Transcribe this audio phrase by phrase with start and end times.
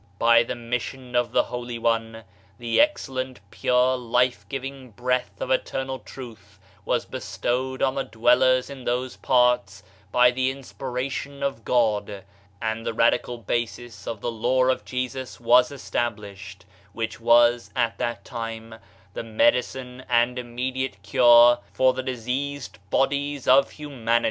[0.17, 2.23] By the mission of the holy One,
[2.57, 8.71] the excellent, pure, life giving breath of eternal truth was be stowed on the dwellers
[8.71, 12.23] in those parts, by the in spiration of God,
[12.59, 18.25] and the radical basis of the Law of Jesus was established, which was, at that
[18.25, 18.73] time,
[19.13, 24.19] the medicine and immediate cure for the diseased bodies of humanity.